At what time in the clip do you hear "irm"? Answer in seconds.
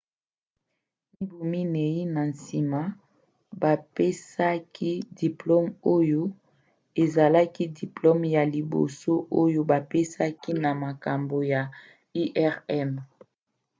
12.23-12.91